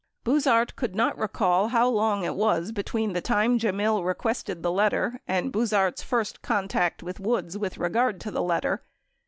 [0.25, 4.71] 90 Buzhardt could not recall how long it was between the time Gemmill requested the
[4.71, 8.81] letter and Buzhardt's first contact with Woods with regard to the letter.